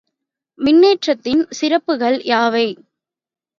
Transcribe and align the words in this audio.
மின்னேற்றத்தின் 0.59 1.43
சிறப்புகள் 1.51 2.19
யாவை? 2.25 2.67